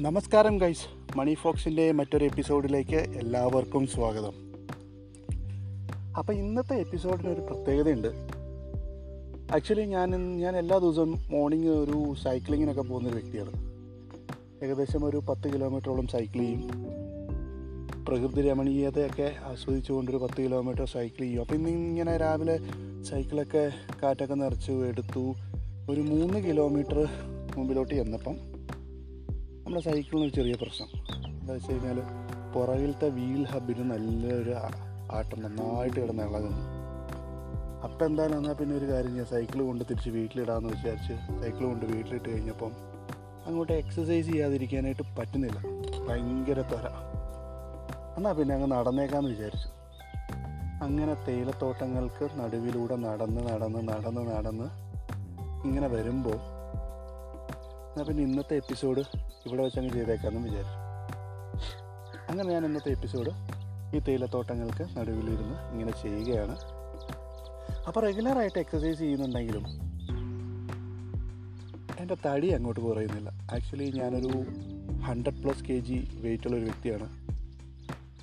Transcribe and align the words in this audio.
നമസ്കാരം 0.00 0.58
ഗൈസ് 0.58 1.18
മണി 1.18 1.34
ഫോക്സിന്റെ 1.34 1.92
മറ്റൊരു 1.92 2.24
എപ്പിസോഡിലേക്ക് 2.24 2.96
എല്ലാവർക്കും 2.96 3.86
സ്വാഗതം. 3.86 4.32
അപ്പോൾ 6.18 6.32
ഇന്നത്തെ 6.32 6.74
എപ്പിസോഡിന് 6.74 7.28
ഒരു 7.28 7.40
പ്രത്യേകതയുണ്ട്. 7.40 8.08
ആക്ച്വലി 9.54 9.82
ഞാൻ 9.82 10.36
ഞാൻ 10.36 10.56
എല്ലാ 10.56 10.78
ദിവസവും 10.78 11.24
മോർണിംഗ് 11.30 11.68
ഒരു 11.68 12.14
സൈക്ലിങ്ങിനൊക്കെ 12.22 12.82
പോകുന്നൊരു 12.82 13.16
വ്യക്തിയാണ്. 13.16 13.52
ഏകദേശം 14.64 15.04
ഒരു 15.04 15.16
പത്ത് 15.16 15.52
കിലോമീറ്ററോളം 15.52 16.06
സൈക്കിൾ 16.06 16.38
ചെയ്യും. 16.38 16.70
പ്രകൃതി 18.08 18.42
രമണീയതയൊക്കെ 18.42 19.32
ആസ്വദിച്ചുകൊണ്ടൊരു 19.44 20.16
പത്ത് 20.16 20.42
കിലോമീറ്റർ 20.42 20.84
സൈക്കിൾ 20.84 21.22
ചെയ്യും. 21.22 21.40
അപ്പോൾ 21.40 21.54
ഇന്ന് 21.54 21.70
ഇങ്ങനെ 21.70 22.16
രാവിലെ 22.16 22.58
സൈക്കിളൊക്കെ 23.02 23.72
കാറ്റൊക്കെ 24.02 24.34
നിറച്ച് 24.34 24.72
എടുത്തു 24.72 25.34
ഒരു 25.90 26.00
മൂന്ന് 26.00 26.48
കിലോമീറ്റർ 26.48 27.08
മുമ്പിലോട്ട് 27.56 27.94
ചെന്നപ്പം 27.94 28.49
നമ്മുടെ 29.70 29.92
സൈക്കിളിന് 29.92 30.24
ഒരു 30.24 30.32
ചെറിയ 30.34 30.54
പ്രശ്നം. 30.54 30.88
എന്താ 31.40 31.52
വെച്ച് 31.52 31.72
കഴിഞ്ഞാൽ 31.72 31.98
പുറകിലത്തെ 32.54 33.08
വീൽ 33.08 33.44
ഹബിന് 33.44 33.90
നല്ലൊരു 33.90 34.54
ആട്ടം 35.12 35.42
നന്നായിട്ട് 35.42 36.00
കിടന്ന് 36.00 36.22
ഇളകുന്നു. 36.22 36.62
അപ്പം 37.84 38.06
എന്തായാലും 38.06 38.38
എന്നാൽ 38.38 38.52
പിന്നെ 38.52 38.76
ഒരു 38.76 38.84
കാര്യം 38.84 39.10
ചെയ്യാം. 39.10 39.26
സൈക്കിൾ 39.26 39.62
കൊണ്ട് 39.62 39.84
തിരിച്ച് 39.90 40.10
വീട്ടിലിടാമെന്ന് 40.10 40.68
വിചാരിച്ച് 40.68 41.42
സൈക്കിൾ 41.42 41.64
കൊണ്ട് 41.64 41.86
വീട്ടിലിട്ട് 41.86 42.28
കഴിഞ്ഞപ്പം 42.28 42.72
അങ്ങോട്ട് 43.46 43.72
എക്സസൈസ് 43.72 44.26
ചെയ്യാതിരിക്കാനായിട്ട് 44.26 45.02
പറ്റുന്നില്ല. 45.18 45.60
ഭയങ്കര 46.08 46.60
തൊര 46.62 46.86
എന്നാൽ 48.16 48.32
പിന്നെ 48.32 48.54
അങ്ങ് 48.54 48.70
നടന്നേക്കാമെന്ന് 48.70 49.30
വിചാരിച്ചു. 49.30 49.68
അങ്ങനെ 50.82 51.14
തേയിലത്തോട്ടങ്ങൾക്ക് 51.14 52.28
നടുവിലൂടെ 52.38 52.96
നടന്ന് 52.96 53.52
നടന്ന് 53.52 53.88
നടന്ന് 53.88 54.30
നടന്ന് 54.30 54.68
ഇങ്ങനെ 55.64 55.86
വരുമ്പോൾ 55.86 56.40
എന്നാൽ 57.90 58.04
പിന്നെ 58.04 58.22
ഇന്നത്തെ 58.22 58.54
എപ്പിസോഡ് 58.56 59.29
ഇവിടെ 59.46 59.62
വെച്ചങ്ങ് 59.62 59.90
ചെയ്തേക്കാമെന്നും 59.90 60.44
വിചാരിച്ചു. 60.44 60.80
അങ്ങനെ 62.30 62.48
ഞാൻ 62.48 62.64
ഇന്നത്തെ 62.64 62.90
എപ്പിസോഡ് 62.90 63.30
ഈ 63.96 63.98
തേയിലത്തോട്ടങ്ങൾക്ക് 63.98 64.98
നടുവിലിരുന്ന് 64.98 65.72
ഇങ്ങനെ 65.72 65.92
ചെയ്യുകയാണ്. 66.02 66.58
അപ്പോൾ 67.86 68.00
റെഗുലറായിട്ട് 68.00 68.58
എക്സസൈസ് 68.58 68.98
ചെയ്യുന്നുണ്ടെങ്കിലും 68.98 69.64
എന്റെ 72.00 72.16
തടി 72.26 72.48
അങ്ങോട്ട് 72.48 72.80
കുറയുന്നില്ല. 72.80 73.28
ആക്ച്വലി 73.28 73.90
ഞാനൊരു 73.90 74.44
ഹൺഡ്രഡ് 75.00 75.42
പ്ലസ് 75.42 75.64
കെ 75.64 75.78
ജി 75.78 76.08
വെയിറ്റുള്ളൊരു 76.20 76.64
വ്യക്തിയാണ്. 76.64 77.08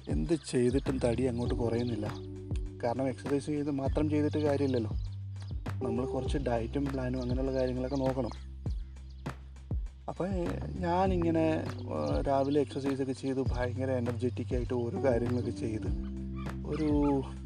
എന്ത് 0.10 0.34
ചെയ്തിട്ടും 0.34 1.00
തടി 1.06 1.24
അങ്ങോട്ട് 1.24 1.56
കുറയുന്നില്ല. 1.56 2.08
കാരണം 2.84 3.08
എക്സസൈസ് 3.08 3.46
ചെയ്ത് 3.46 3.72
മാത്രം 3.72 4.10
ചെയ്തിട്ട് 4.10 4.38
കാര്യമില്ലല്ലോ. 4.38 4.92
നമ്മൾ 5.86 6.06
കുറച്ച് 6.06 6.38
ഡയറ്റും 6.38 6.86
പ്ലാനും 6.86 7.22
അങ്ങനെയുള്ള 7.22 7.54
കാര്യങ്ങളൊക്കെ 7.54 7.96
നോക്കണം. 7.96 8.47
അപ്പോൾ 10.18 10.30
ഞാനിങ്ങനെ 10.80 11.64
രാവിലെ 12.28 12.62
എക്സസൈസ് 12.62 13.02
ഒക്കെ 13.02 13.14
ചെയ്ത് 13.14 13.42
ഭയങ്കര 13.42 13.92
എനർജറ്റിക് 13.92 14.56
ആയിട്ട് 14.56 14.74
ഓരോ 14.74 15.04
കാര്യങ്ങളൊക്കെ 15.04 15.52
ചെയ്ത് 15.52 15.86
ഒരു 16.68 16.88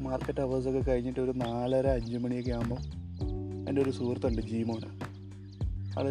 മാർക്കറ്റ് 0.00 0.40
അവേഴ്സൊക്കെ 0.40 0.80
കഴിഞ്ഞിട്ട് 0.80 1.20
ഒരു 1.20 1.32
നാലര 1.36 1.86
അഞ്ച് 1.88 2.18
മണിയൊക്കെ 2.18 2.50
ആകുമ്പോൾ 2.50 2.80
എന്റെ 3.68 3.82
ഒരു 3.82 3.90
സുഹൃത്തുണ്ട് 3.90 4.42
ജീമോന്. 4.42 4.88
ആൾ 5.98 6.06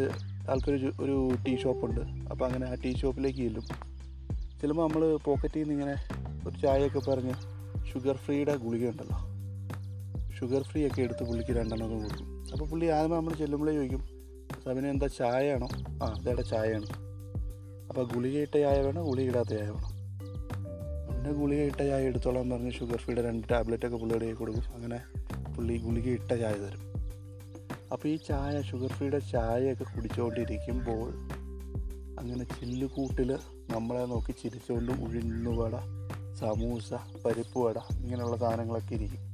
ആൾക്കൊരു 0.52 0.92
ഒരു 1.00 1.16
ടീ 1.48 1.58
ഷോപ്പുണ്ട്. 1.58 2.02
അപ്പോൾ 2.02 2.46
അങ്ങനെ 2.46 2.68
ആ 2.68 2.74
ടീ 2.74 2.94
ഷോപ്പിലേക്ക് 2.96 3.40
ചെല്ലും. 3.40 3.66
ചെല്ലുമ്പോൾ 4.62 4.88
നമ്മൾ 4.88 5.18
പോക്കറ്റിൽ 5.18 5.60
നിന്ന് 5.60 5.74
ഇങ്ങനെ 5.74 5.96
ഒരു 6.48 6.56
ചായയൊക്കെ 6.62 7.12
പറഞ്ഞ് 7.12 7.34
ഷുഗർ 7.92 8.16
ഫ്രീയുടെ 8.16 8.56
ഗുളിക 8.56 8.90
ഉണ്ടല്ലോ. 8.90 9.20
ഷുഗർ 10.40 10.64
ഫ്രീ 10.64 10.88
ഒക്കെ 10.88 11.02
എടുത്ത് 11.02 11.24
പുള്ളിക്ക് 11.24 11.52
രണ്ടെണ്ണം 11.52 12.00
കൊടുക്കും. 12.04 12.28
അപ്പോൾ 12.54 12.66
പുള്ളി 12.70 12.86
ആദ്യമേ 12.86 13.16
നമ്മൾ 13.16 13.34
ചെല്ലുമ്പോഴേ 13.34 13.74
ചോദിക്കും 13.74 14.11
സബിന് 14.66 14.88
എന്താ 14.88 15.08
ചായയാണോ 15.08 15.68
ആ 16.04 16.06
അതേടെ 16.20 16.42
ചായയാണ്. 16.42 16.86
അപ്പോൾ 17.90 18.14
ഗുളികയിട്ട 18.14 18.58
ചായ 18.58 18.82
വേണോ? 18.82 19.04
ഗുളിക 19.04 19.30
ഇടാത്ത 19.30 19.50
ചായ 19.50 19.70
വേണം? 19.70 20.02
പിന്നെ 21.12 21.32
ഗുളിക 21.32 21.60
ഇട്ട 21.60 21.78
ചായ 21.78 22.04
എടുത്തോളാൻ 22.04 22.50
പറഞ്ഞ് 22.50 22.72
ഷുഗർ 22.72 22.98
ഫ്രീയുടെ 22.98 23.28
രണ്ട് 23.28 23.48
ടാബ്ലറ്റൊക്കെ 23.50 23.98
പുള്ളിയുടെ 23.98 24.34
കൊടുക്കും. 24.34 24.64
അങ്ങനെ 24.74 25.00
പുള്ളി 25.56 25.78
ഗുളിക 25.78 26.08
ഇട്ട 26.08 26.34
ചായ 26.34 26.54
തരും. 26.54 26.92
അപ്പോൾ 27.92 28.08
ഈ 28.08 28.16
ചായ 28.16 28.62
ഷുഗർ 28.62 28.88
ഫ്രീയുടെ 28.88 29.20
ചായയൊക്കെ 29.20 29.84
കുടിച്ചുകൊണ്ടിരിക്കുമ്പോൾ 29.84 31.10
അങ്ങനെ 32.20 32.44
ചില്ലുകൂട്ടിൽ 32.44 33.38
നമ്മളെ 33.70 34.06
നോക്കി 34.06 34.32
ചിരിച്ചുകൊണ്ട് 34.32 34.92
ഉഴുന്നുവട 34.92 35.76
സമൂസ 36.36 36.94
പരിപ്പ് 37.26 37.60
വട 37.60 37.78
ഇങ്ങനെയുള്ള 37.78 38.38
സാധനങ്ങളൊക്കെ 38.38 38.94
ഇരിക്കും. 38.94 39.32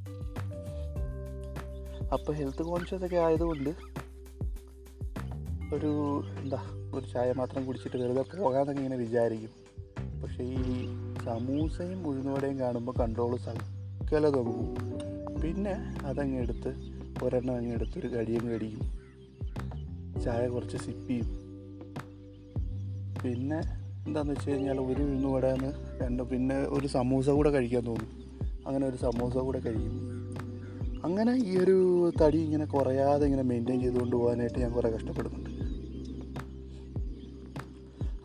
അപ്പോൾ 2.13 2.33
ഹെൽത്ത് 2.33 2.63
കോൺഷ്യസ് 2.63 3.05
ഒക്കെ 3.05 3.15
ആയതുകൊണ്ട് 3.15 3.96
ഒരു 5.73 6.23
എന്താ 6.41 6.59
ഒരു 6.93 7.05
ചായ 7.05 7.33
മാത്രം 7.37 7.65
കുടിച്ചിട്ട് 7.65 7.97
വെറുതെ 7.97 8.23
പോകാമെന്നൊക്കെ 8.37 8.81
ഇങ്ങനെ 8.81 8.95
വിചാരിക്കും. 8.95 9.49
പക്ഷേ 10.23 10.43
ഈ 10.43 10.87
സമൂസയും 11.25 12.07
ഉഴുന്നുവടയും 12.07 12.59
കാണുമ്പോൾ 12.59 12.91
കൺട്രോൾ 12.99 13.37
സകല 13.37 14.29
തുടങ്ങും 14.29 14.75
പിന്നെ 15.41 15.73
അതങ്ങ് 16.05 16.37
എടുത്ത് 16.39 16.71
ഒരെണ്ണം 17.23 17.55
അങ്ങ് 17.55 17.73
എടുത്ത് 17.73 17.99
ഒരു 17.99 18.07
കടിയും 18.07 18.49
കടിക്കും 18.49 18.85
ചായ 20.23 20.47
കുറച്ച് 20.47 20.77
സിപ്പ് 20.77 21.07
ചെയ്യും. 21.07 21.27
പിന്നെ 23.23 23.59
എന്താണെന്ന് 24.07 24.33
വെച്ച് 24.33 24.51
കഴിഞ്ഞാൽ 24.51 24.79
ഒരു 24.79 25.01
ഉഴുന്നുവടന്ന് 25.01 26.01
രണ്ട് 26.01 26.23
പിന്നെ 26.23 26.55
ഒരു 26.55 26.87
സമൂസ 26.87 27.29
കൂടെ 27.29 27.49
കഴിക്കാൻ 27.49 27.85
തോന്നും. 27.85 28.09
അങ്ങനെ 28.67 28.87
ഒരു 28.87 28.95
സമൂസ 28.95 29.37
കൂടെ 29.37 29.59
കഴിക്കും. 29.59 29.95
അങ്ങനെ 31.03 31.35
ഈ 31.35 31.57
ഒരു 31.57 32.11
തടി 32.21 32.37
ഇങ്ങനെ 32.37 32.65
കുറയാതെ 32.65 33.25
ഇങ്ങനെ 33.25 33.41
മെയിന്റെയിൻ 33.41 33.81
ചെയ്തുകൊണ്ട് 33.81 34.15
പോകാനായിട്ട് 34.15 34.59
ഞാൻ 34.59 34.71
കുറേ 34.71 34.89
കഷ്ടപ്പെടുന്നുണ്ട്. 34.89 35.46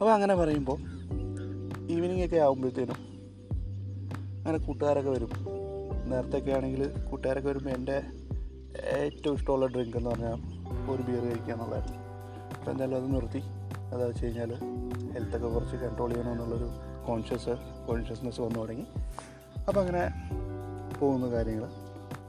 അപ്പോൾ 0.03 0.13
അങ്ങനെ 0.13 0.35
പറയുമ്പോൾ 0.35 0.79
ഈവനിങ് 1.91 2.25
ഒക്കെ 2.25 2.37
ആകുമ്പോഴത്തേനും 2.37 2.95
അങ്ങനെ 4.39 4.59
കൂട്ടുകാരൊക്കെ 4.59 5.11
വരും. 5.11 5.31
നേരത്തെയൊക്കെ 6.07 6.51
ആണെങ്കിൽ 6.51 6.89
കൂട്ടുകാരൊക്കെ 7.11 7.49
വരുമ്പോൾ 7.49 7.71
എന്റെ 7.71 8.03
ഏറ്റവും 8.85 9.35
ഇഷ്ടമുള്ള 9.35 9.67
ഡ്രിങ്ക് 9.67 9.97
എന്ന് 9.97 10.11
പറഞ്ഞാൽ 10.11 10.35
ഒരു 10.91 11.03
ബിയർ 11.03 11.25
കഴിക്കുക 11.25 11.53
എന്നുള്ളതായിരുന്നു. 11.53 11.99
അപ്പോൾ 12.59 12.71
എന്തായാലും 12.71 12.97
അത് 12.97 13.15
നിർത്തി. 13.15 13.39
അതാ 13.95 14.05
വെച്ച് 14.05 14.25
കഴിഞ്ഞാൽ 14.25 14.55
ഹെൽത്തൊക്കെ 15.13 15.49
കുറച്ച് 15.49 15.77
കൺട്രോൾ 15.77 16.13
ചെയ്യണമെന്നുള്ളൊരു 16.13 16.69
കോൺഷ്യസ് 17.07 17.87
കോൺഷ്യസ്നെസ് 17.89 18.41
വന്നു 18.41 18.59
തുടങ്ങി. 18.59 18.85
അപ്പോൾ 19.69 19.81
അങ്ങനെ 19.81 20.31
പോകുന്ന 21.01 21.27
കാര്യങ്ങൾ 21.27 21.69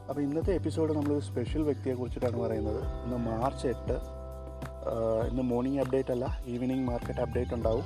അപ്പോൾ 0.09 0.22
ഇന്നത്തെ 0.22 0.53
എപ്പിസോഡ് 0.53 0.95
നമ്മൾ 0.95 1.19
സ്പെഷ്യൽ 1.19 1.62
വ്യക്തിയെ 1.62 1.94
കുറിച്ചിട്ടാണ് 1.94 2.39
പറയുന്നത്. 2.39 3.03
ഇന്ന് 3.03 3.17
മാർച്ച് 3.17 3.67
എട്ട് 3.67 4.12
ഇന്ന് 5.29 5.44
മോർണിംഗ് 5.51 5.81
അപ്ഡേറ്റ് 5.83 6.11
അല്ല 6.16 6.25
ഈവനിങ് 6.53 6.85
മാർക്കറ്റ് 6.89 7.21
അപ്ഡേറ്റ് 7.25 7.53
ഉണ്ടാവും. 7.57 7.85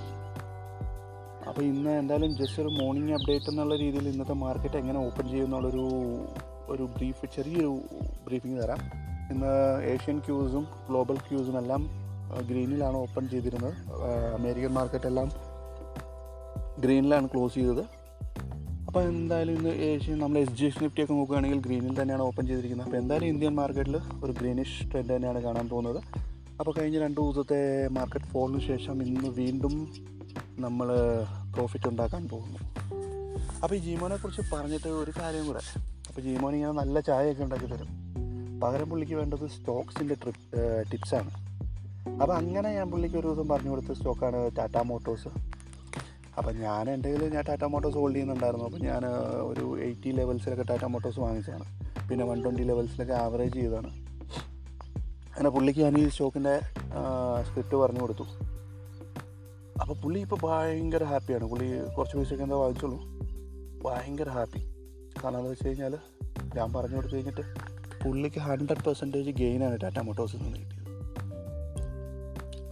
അപ്പോൾ 1.49 1.63
ഇന്ന് 1.71 1.91
എന്തായാലും 2.01 2.31
ജസ്റ്റ് 2.39 2.61
ഒരു 2.63 2.71
മോർണിംഗ് 2.79 3.13
അപ്ഡേറ്റ് 3.17 3.49
എന്നുള്ള 3.51 3.75
രീതിയിൽ 3.83 4.07
ഇന്നത്തെ 4.13 4.35
മാർക്കറ്റ് 4.45 4.77
എങ്ങനെ 4.81 4.99
ഓപ്പൺ 5.07 5.25
ചെയ്യുമെന്നുള്ളൊരു 5.31 5.85
ഒരു 6.73 6.85
ബ്രീഫ് 6.95 7.25
ചെറിയൊരു 7.35 7.73
ബ്രീഫിംഗ് 8.25 8.57
തരാം. 8.61 8.79
ഇന്ന് 9.33 9.51
ഏഷ്യൻ 9.91 10.17
ക്യൂസും 10.25 10.65
ഗ്ലോബൽ 10.87 11.17
ക്യൂസും 11.27 11.57
എല്ലാം 11.61 11.81
ഗ്രീനിലാണ് 12.49 12.97
ഓപ്പൺ 13.03 13.23
ചെയ്തിരുന്നത്. 13.33 13.75
അമേരിക്കൻ 14.37 14.73
മാർക്കറ്റ് 14.79 15.07
എല്ലാം 15.11 15.29
ഗ്രീനിലാണ് 16.83 17.27
ക്ലോസ് 17.33 17.55
ചെയ്തത്. 17.59 17.83
അപ്പോൾ 18.87 19.01
എന്തായാലും 19.11 19.53
ഇന്ന് 19.59 19.71
ഏഷ്യൻ 19.87 20.17
നമ്മൾ 20.23 20.37
എസ് 20.43 20.55
ജി 20.59 20.65
എസ് 20.65 20.81
നിഫ്റ്റി 20.83 21.01
ഒക്കെ 21.03 21.13
നോക്കുകയാണെങ്കിൽ 21.13 21.59
ഗ്രീനിൽ 21.67 21.93
തന്നെയാണ് 21.99 22.23
ഓപ്പൺ 22.29 22.43
ചെയ്തിരിക്കുന്നത്. 22.49 22.87
അപ്പോൾ 22.87 22.99
എന്തായാലും 23.01 23.27
ഇന്ത്യൻ 23.33 23.53
മാർക്കറ്റിൽ 23.61 23.97
ഒരു 24.23 24.33
ഗ്രീനിഷ് 24.39 24.77
ട്രെൻഡ് 24.91 25.11
തന്നെയാണ് 25.15 25.41
കാണാൻ 25.47 25.67
പോകുന്നത്. 25.73 25.99
അപ്പോൾ 26.59 26.73
കഴിഞ്ഞ 26.77 26.99
രണ്ട് 26.99 27.21
ദിവസത്തെ 27.21 27.87
മാർക്കറ്റ് 27.97 28.25
ഫോളിന് 28.25 28.61
ശേഷം 28.67 28.95
ഇന്ന് 29.03 29.29
വീണ്ടും 29.41 29.73
നമ്മൾ 30.59 30.87
പ്രോഫിറ്റ് 31.55 31.87
ഉണ്ടാക്കാൻ 31.89 32.27
പോകുന്നു. 32.27 32.59
അപ്പോൾ 33.63 33.75
ഈ 33.75 33.79
ജീമോനെക്കുറിച്ച് 33.79 34.43
പറഞ്ഞിട്ട് 34.53 34.87
ഒരു 34.87 35.11
കാര്യം 35.19 35.47
കൂടെ. 35.47 35.61
അപ്പോൾ 36.07 36.21
ജീമോൻ 36.21 36.55
ഇങ്ങനെ 36.55 36.71
നല്ല 36.71 36.99
ചായയൊക്കെ 36.99 37.43
ഉണ്ടാക്കി 37.43 37.67
തരും. 37.73 37.91
പകരം 38.63 38.89
പുള്ളിക്ക് 38.89 39.13
വേണ്ടത് 39.13 39.45
സ്റ്റോക്സിന്റെ 39.55 40.15
ട്രിപ്പ് 40.23 40.63
ടിപ്സാണ് 40.91 41.31
അപ്പോൾ 42.21 42.33
അങ്ങനെ 42.33 42.69
ഞാൻ 42.77 42.87
പുള്ളിക്ക് 42.91 43.17
ഒരു 43.21 43.27
ദിവസം 43.27 43.47
പറഞ്ഞു 43.47 43.69
കൊടുത്ത 43.69 43.91
സ്റ്റോക്കാണ് 43.91 44.39
ടാറ്റ 44.57 44.77
മോട്ടോഴ്സ്. 44.91 45.31
അപ്പോൾ 46.37 46.51
ഞാൻ 46.63 46.89
എന്റെ 46.89 47.09
കയ്യിൽ 47.09 47.33
ഞാൻ 47.35 47.43
ടാറ്റ 47.49 47.63
മോട്ടോഴ്സ് 47.73 47.97
ഹോൾഡ് 47.97 48.15
ചെയ്യുന്നുണ്ടായിരുന്നു. 48.15 48.65
അപ്പോൾ 48.65 48.81
ഞാൻ 48.89 49.05
ഒരു 49.51 49.65
എയ്റ്റി 49.87 50.09
ലെവൽസിലൊക്കെ 50.09 50.65
ടാറ്റ 50.71 50.85
മോട്ടോഴ്സ് 50.95 51.19
വാങ്ങിച്ചതാണ്. 51.19 51.65
പിന്നെ 52.09 52.25
വൺ 52.25 52.43
ട്വന്റി 52.43 52.63
ലെവൽസിലൊക്കെ 52.63 53.13
ആവറേജ് 53.13 53.53
ചെയ്തതാണ്. 53.53 53.91
അങ്ങനെ 55.37 55.49
പുള്ളിക്ക് 55.55 55.81
ഞാൻ 55.85 55.95
ഈ 55.99 56.03
ഷോക്കിന്റെ 56.17 56.53
സ്ക്രിപ്റ്റ് 57.47 57.75
പറഞ്ഞു 57.81 58.01
കൊടുത്തു. 58.03 58.25
അപ്പോൾ 59.81 59.95
പുള്ളി 60.03 60.19
ഇപ്പോൾ 60.25 60.39
ഭയങ്കര 60.43 61.03
ഹാപ്പിയാണ് 61.11 61.45
പുള്ളി 61.51 61.67
കുറച്ച് 61.95 62.15
പൈസയൊക്കെ 62.17 62.45
എന്താ 62.45 62.57
വാങ്ങിച്ചോളൂ. 62.61 62.97
ഭയങ്കര 63.83 64.29
ഹാപ്പി 64.37 64.61
കാരണം 65.19 65.37
എന്താ 65.39 65.49
വെച്ച് 65.51 65.67
കഴിഞ്ഞാൽ 65.67 65.93
ഞാൻ 66.57 66.67
പറഞ്ഞു 66.75 66.95
കൊടുത്തു 66.97 67.15
കഴിഞ്ഞിട്ട് 67.15 67.43
പുള്ളിക്ക് 68.03 68.39
ഹൺഡ്രഡ് 68.47 68.83
പെർസെന്റേജ് 68.87 69.31
ഗെയിനാണ് 69.41 69.77
ടാറ്റ 69.83 69.99
മോട്ടോഴ്സിൽ 70.07 70.41
നിന്ന് 70.43 70.59
കിട്ടിയത്. 70.63 70.91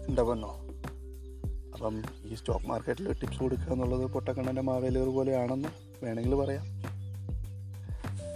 എന്താ 0.10 0.24
പറഞ്ഞോ? 0.30 0.52
അപ്പം 1.76 1.96
ഈ 2.32 2.36
സ്റ്റോക്ക് 2.40 2.68
മാർക്കറ്റിൽ 2.72 3.08
ടിപ്സ് 3.22 3.40
കൊടുക്കുക 3.46 3.74
എന്നുള്ളത് 3.76 4.06
പൊട്ടക്കണ്ണന്റെ 4.16 4.64
മാവേലിയർ 4.70 5.10
പോലെയാണെന്ന് 5.18 5.70
വേണമെങ്കിൽ 6.04 6.36
പറയാം. 6.44 6.66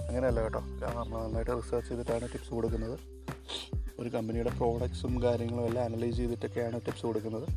അങ്ങനെയല്ല 0.08 0.40
കേട്ടോ. 0.46 0.62
കാരണം 0.81 1.08
നന്നായിട്ട് 1.14 1.54
റിസർച്ച് 1.62 1.90
ചെയ്തിട്ടാണ് 1.90 2.28
ടിപ്സ് 2.34 2.52
കൊടുക്കുന്നത്. 2.58 2.98
ഒരു 4.00 4.10
കമ്പനിയുടെ 4.10 4.50
പ്രോഡക്ട്സും 4.50 5.24
കാര്യങ്ങളും 5.24 5.66
എല്ലാം 5.66 5.84
അനലൈസ് 5.86 6.18
ചെയ്തിട്ടൊക്കെയാണ് 6.18 6.81
ടിപ്സ് 6.86 7.06
കൊടുക്കുന്നത്. 7.06 7.48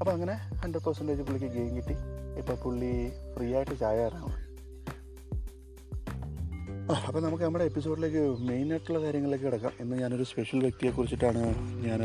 അപ്പോൾ 0.00 0.10
അങ്ങനെ 0.10 0.32
ഹൺഡ്രഡ് 0.32 0.82
പെർസെന്റേജ് 0.82 1.22
പുള്ളിക്ക് 1.22 1.46
ഗെയിം 1.46 1.76
കിട്ടി. 1.76 1.96
ഇപ്പോൾ 2.38 2.56
പുള്ളി 2.64 2.92
ഫ്രീ 3.36 3.54
ആയിട്ട് 3.54 3.80
ചായ 3.80 3.96
തരാണ് 3.96 4.48
അപ്പോൾ 7.06 7.22
നമുക്ക് 7.22 7.44
നമ്മുടെ 7.44 7.64
എപ്പിസോഡിലേക്ക് 7.64 8.20
മെയിൻ 8.48 8.70
ആയിട്ടുള്ള 8.70 8.98
കാര്യങ്ങളിലേക്ക് 9.02 9.44
കിടക്കാം. 9.44 9.72
ഇന്ന് 9.80 9.96
ഞാനൊരു 9.96 10.22
സ്പെഷ്യൽ 10.22 10.60
വ്യക്തിയെ 10.60 10.90
കുറിച്ചിട്ടാണ് 10.90 11.42
ഞാൻ 11.86 12.00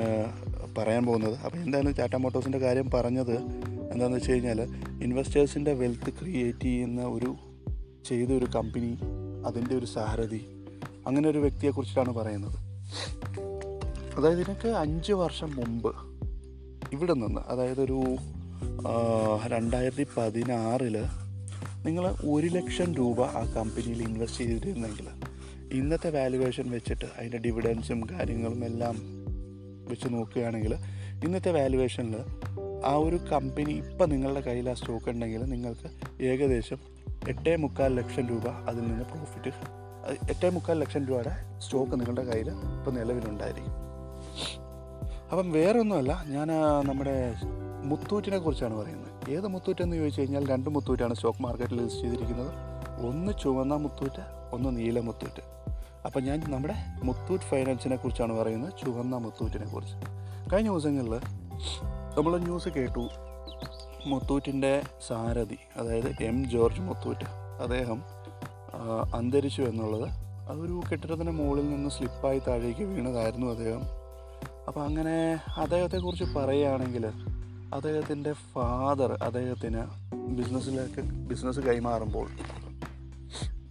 പറയാൻ 0.77 1.05
പോകുന്നത്. 1.05 1.35
അപ്പോൾ 1.45 1.57
എന്തായാലും 1.57 1.93
ടാറ്റ 1.99 2.15
മോട്ടോഴ്സിന്റെ 2.15 2.57
കാര്യം 2.57 2.89
പറഞ്ഞത്? 2.93 3.35
എന്താണെന്ന് 3.91 4.17
വെച്ച് 4.17 4.31
കഴിഞ്ഞാൽ 4.31 4.61
ഇൻവെസ്റ്റേഴ്സിന്റെ 5.03 5.73
വെൽത്ത് 5.73 6.13
ക്രിയേറ്റ് 6.19 6.63
ചെയ്യുന്ന 6.63 7.01
ഒരു 7.01 7.35
ചെയ്ത 8.09 8.31
ഒരു 8.31 8.47
കമ്പനി 8.55 8.91
അതിന്റെ 9.47 9.75
ഒരു 9.75 9.85
സാരഥി 9.85 10.41
അങ്ങനെ 11.07 11.29
ഒരു 11.29 11.37
വ്യക്തിയെക്കുറിച്ചിട്ടാണ് 11.37 12.13
പറയുന്നത്. 12.15 12.57
അതായത് 14.17 14.41
ഇതിനൊക്കെ 14.41 14.67
അഞ്ച് 14.67 15.13
വർഷം 15.13 15.55
മുമ്പ് 15.55 15.91
ഇവിടെ 16.93 17.13
നിന്ന് 17.13 17.41
അതായത് 17.47 17.81
ഒരു 17.81 17.99
രണ്ടായിരത്തി 19.47 20.07
പതിനാറിൽ 20.17 20.97
നിങ്ങൾ 21.85 22.15
ഒരു 22.25 22.47
ലക്ഷം 22.47 22.95
രൂപ 22.95 23.21
ആ 23.21 23.53
കമ്പനിയിൽ 23.55 24.01
ഇൻവെസ്റ്റ് 24.01 24.43
ചെയ്തിരുന്നെങ്കിൽ 24.43 25.07
ഇന്നത്തെ 25.73 26.09
വാല്യുവേഷൻ 26.09 26.71
വെച്ചിട്ട് 26.71 27.05
അതിന്റെ 27.05 27.37
ഡിവിഡൻസും 27.37 28.09
കാര്യങ്ങളും 28.11 28.65
എല്ലാം 28.65 28.95
വെച്ച് 29.89 30.07
നോക്കുകയാണെങ്കിൽ 30.07 30.73
ഇന്നത്തെ 31.25 31.51
വാല്യുവേഷനിൽ 31.51 32.15
ആ 32.85 32.95
ഒരു 32.95 33.15
കമ്പനി 33.15 33.71
ഇപ്പം 33.71 34.09
നിങ്ങളുടെ 34.09 34.39
കയ്യിൽ 34.39 34.69
ആ 34.69 34.73
സ്റ്റോക്ക് 34.73 35.09
ഉണ്ടെങ്കിൽ 35.09 35.43
നിങ്ങൾക്ക് 35.43 35.89
ഏകദേശം 36.23 36.77
എട്ടേ 37.29 37.55
മുക്കാൽ 37.55 37.95
ലക്ഷം 37.95 38.27
രൂപ 38.27 38.47
അതിൽ 38.49 38.81
നിന്ന് 38.81 39.05
പ്രോഫിറ്റ് 39.05 39.53
എട്ടേ 40.29 40.49
മുക്കാൽ 40.49 40.79
ലക്ഷം 40.79 41.05
രൂപയുടെ 41.05 41.59
സ്റ്റോക്ക് 41.59 41.91
നിങ്ങളുടെ 41.91 42.23
കയ്യിൽ 42.23 42.49
ഇപ്പോൾ 42.49 42.91
നിലവിലുണ്ടായിരിക്കും. 42.91 43.92
അപ്പം 45.31 45.47
വേറെ 45.57 45.77
ഒന്നുമല്ല 45.83 46.13
ഞാൻ 46.35 46.49
നമ്മുടെ 46.89 47.15
മുത്തൂറ്റിനെ 47.89 48.37
കുറിച്ചാണ് 48.37 48.75
പറയുന്നത്. 48.79 49.09
ഏത് 49.35 49.47
മുത്തൂറ്റെന്ന് 49.53 49.95
ചോദിച്ചു 49.95 50.21
കഴിഞ്ഞാൽ 50.21 50.43
രണ്ട് 50.51 50.69
മുത്തൂറ്റാണ് 50.75 51.13
സ്റ്റോക്ക് 51.13 51.43
മാർക്കറ്റിൽ 51.43 51.79
ലിസ്റ്റ് 51.83 52.01
ചെയ്തിരിക്കുന്നത്. 52.01 52.51
ഒന്ന് 53.07 53.31
ചുവന്ന 53.43 53.73
മുത്തൂറ്റ് 53.83 54.23
ഒന്ന് 54.55 54.69
നീല 54.77 54.99
മുത്തൂറ്റ്. 55.07 55.43
അപ്പം 56.07 56.21
ഞാൻ 56.23 56.39
നമ്മുടെ 56.53 56.75
മുത്തൂറ്റ് 57.07 57.47
ഫൈനാൻസിനെ 57.51 57.95
കുറിച്ചാണ് 57.95 58.33
പറയുന്നത് 58.39 58.73
ചുവന്ന 58.81 59.15
മുത്തൂറ്റിനെ 59.25 59.67
കുറിച്ച്. 59.73 59.97
കഴിഞ്ഞ 60.53 60.69
ദിവസങ്ങളിൽ 60.69 61.15
നമ്മൾ 62.17 62.33
ന്യൂസ് 62.47 62.69
കേട്ടു 62.77 63.03
മുത്തൂറ്റിന്റെ 64.11 64.73
സാരഥി 65.07 65.59
അതായത് 65.77 66.09
എം 66.29 66.37
ജോർജ് 66.53 66.81
മുത്തൂറ്റ് 66.89 67.27
അദ്ദേഹം 67.63 67.99
അന്തരിച്ചു 69.15 69.61
എന്നുള്ളത്. 69.61 70.07
അതൊരു 70.51 70.81
കെട്ടിടത്തിന്റെ 70.91 71.33
മുകളിൽ 71.39 71.67
നിന്ന് 71.73 71.89
സ്ലിപ്പായി 71.89 72.39
താഴേക്ക് 72.47 72.85
വീണതായിരുന്നു 72.93 73.47
അദ്ദേഹം. 73.53 73.83
അപ്പോൾ 74.67 74.81
അങ്ങനെ 74.85 75.39
അദ്ദേഹത്തെക്കുറിച്ച് 75.57 76.23
പറയുകയാണെങ്കിൽ 76.37 77.05
അദ്ദേഹത്തിന്റെ 77.73 78.33
ഫാദർ 78.33 79.11
അദ്ദേഹത്തിന് 79.23 79.81
ബിസിനസ്സിലേക്ക് 80.35 81.01
ബിസിനസ് 81.01 81.59
കൈമാറുമ്പോൾ 81.59 82.27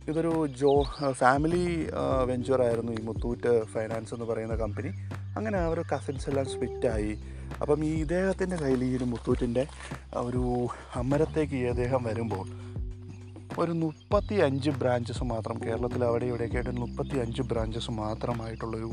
ഇതൊരു 0.08 0.46
ജോ 0.46 0.82
ഫാമിലി 1.10 1.88
വെഞ്ചറായിരുന്നു 2.26 2.92
ഈ 2.92 3.02
മുത്തൂറ്റ് 3.02 3.64
ഫൈനാൻസ് 3.64 4.14
എന്ന് 4.14 4.26
പറയുന്ന 4.26 4.54
കമ്പനി 4.54 4.88
അങ്ങനെ 5.36 5.58
അവർ 5.58 5.78
കസിൻസ് 5.94 6.28
എല്ലാം 6.28 6.46
സ്പ്ലിറ്റായി 6.46 7.12
അപ്പം 7.60 7.84
ഈ 7.84 7.92
ഇദ്ദേഹത്തിന്റെ 8.00 8.56
കയ്യിൽ 8.56 8.84
ഈ 8.84 8.96
ഒരു 8.96 9.04
മുത്തൂറ്റിന്റെ 9.04 9.66
ഒരു 10.16 10.42
അമരത്തേക്ക് 10.96 11.52
ഈ 11.52 11.64
അദ്ദേഹം 11.64 12.02
വരുമ്പോൾ 12.04 12.46
ഒരു 13.58 13.72
മുപ്പത്തി 13.72 14.34
അഞ്ച് 14.34 14.70
ബ്രാഞ്ചസ് 14.70 15.24
മാത്രം 15.24 15.56
കേരളത്തിൽ 15.66 16.04
അവിടെ 16.04 16.26
ഇവിടെയൊക്കെ 16.26 16.56
ആയിട്ട് 16.56 16.80
മുപ്പത്തി 16.80 17.16
അഞ്ച് 17.16 17.42
ബ്രാഞ്ചസ് 17.42 17.90
മാത്രമായിട്ടുള്ളൊരു 17.90 18.90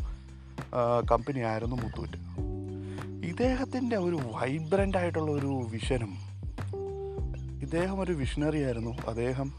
ആ, 0.76 1.00
കമ്പനി 1.12 1.40
ആയിരുന്നു 1.40 1.76
മുത്തൂറ്റ്. 1.76 2.30
ഇദ്ദേഹത്തിന്റെ 3.28 3.98
ഒരു 3.98 4.16
വൈബ്രന്റ് 4.16 4.98
ആയിട്ടുള്ള 4.98 5.32
ഒരു 5.32 5.68
വിഷനും 5.70 6.30
ഇദ്ദേഹം 7.62 8.00
ഒരു 8.00 8.12
വിഷണറി 8.12 8.64
ആയിരുന്നു. 8.64 8.98
അദ്ദേഹം 9.08 9.54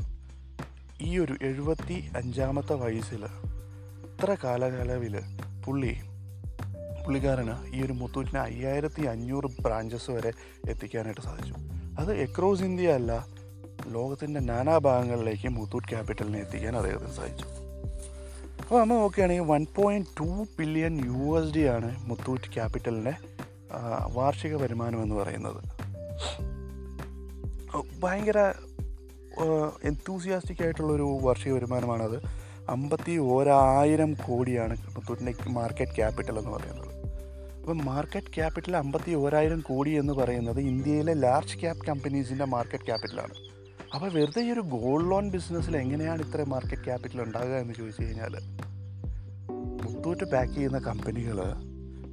ഈ 1.00 1.18
ഒരു 1.18 1.36
എഴുപത്തി 1.42 2.10
അഞ്ചാമത്തെ 2.16 2.74
വയസ്സിൽ 2.74 3.24
ഇത്ര 3.24 4.36
കാലയളവിൽ 4.44 5.20
പുള്ളി 5.66 5.96
പുള്ളിക്കാരന് 7.06 7.74
ഈ 7.74 7.84
ഒരു 7.84 7.92
മുത്തൂറ്റിന് 7.92 8.38
അയ്യായിരത്തി 8.38 9.02
അഞ്ഞൂറ് 9.02 9.62
ബ്രാഞ്ചസ് 9.62 10.10
വരെ 10.10 10.32
എത്തിക്കാനായിട്ട് 10.68 11.20
സാധിച്ചു. 11.20 11.54
അത് 12.00 12.14
എക്രോസ് 12.14 12.62
ഇന്ത്യ 12.62 12.88
അല്ല 12.88 13.26
ലോകത്തിന്റെ 13.88 14.40
നാനാഭാഗങ്ങളിലേക്ക് 14.40 15.48
മുത്തൂറ്റ് 15.48 15.88
ക്യാപിറ്റലിനെ 15.88 16.38
എത്തിക്കാൻ 16.38 16.76
അദ്ദേഹത്തിന് 16.76 17.12
സാധിച്ചു. 17.12 17.44
അപ്പോൾ 18.70 18.80
നമ്മൾ 18.80 18.94
നോക്കുകയാണെങ്കിൽ 18.94 19.44
one 19.44 19.66
point 19.74 20.08
two 20.20 20.46
billion 20.58 20.94
U 21.04 21.38
S 21.38 21.54
D 21.54 21.66
ആണ് 21.66 22.08
മുത്തൂറ്റ് 22.08 22.54
ക്യാപിറ്റലിന്റെ 22.54 23.12
വാർഷിക 24.12 24.56
വരുമാനം 24.56 25.02
എന്ന് 25.02 25.14
പറയുന്നത്. 25.14 25.64
ഭയങ്കര 28.00 28.52
എന്തൂസിയാസ്റ്റിക് 29.84 30.62
ആയിട്ടുള്ളൊരു 30.62 31.18
വാർഷിക 31.22 31.52
വരുമാനമാണത്. 31.52 32.22
അമ്പത്തി 32.70 33.18
ഓരായിരം 33.18 34.14
കോടിയാണ് 34.14 34.76
മുത്തൂറ്റിന്റെ 34.96 35.34
മാർക്കറ്റ് 35.48 35.96
ക്യാപിറ്റൽ 35.96 36.38
എന്ന് 36.38 36.50
പറയുന്നത്. 36.50 36.94
അപ്പം 37.60 37.78
മാർക്കറ്റ് 37.78 38.34
ക്യാപിറ്റൽ 38.34 38.76
അമ്പത്തി 38.76 39.14
ഓരായിരം 39.14 39.60
കോടി 39.60 39.90
എന്ന് 39.90 40.12
പറയുന്നത് 40.12 40.60
ഇന്ത്യയിലെ 40.60 41.14
ലാർജ് 41.14 41.60
ക്യാപ് 41.60 41.86
കമ്പനീസിന്റെ 41.86 42.44
മാർക്കറ്റ് 42.44 42.84
ക്യാപിറ്റലാണ് 42.84 43.49
അപ്പോൾ 43.94 44.10
വെറുതെ 44.10 44.42
ഈ 44.42 44.50
ഒരു 44.50 44.60
ഗോൾഡ് 44.60 45.10
ലോൺ 45.10 45.30
ബിസിനസ്സിൽ 45.30 45.76
എങ്ങനെയാണ് 45.76 46.22
ഇത്ര 46.22 46.44
മാർക്കറ്റ് 46.44 46.84
ക്യാപിറ്റൽ 46.84 47.22
ഉണ്ടാകുക 47.22 47.54
എന്ന് 47.54 47.74
ചോദിച്ചു 47.74 48.02
കഴിഞ്ഞാൽ 48.02 48.36
മുത്തൂറ്റ് 49.50 50.24
പാക്ക് 50.24 50.52
ചെയ്യുന്ന 50.52 50.78
കമ്പനികൾ 50.78 51.40